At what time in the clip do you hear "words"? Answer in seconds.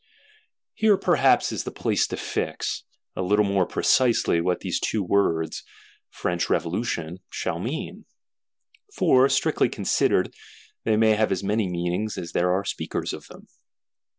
5.03-5.61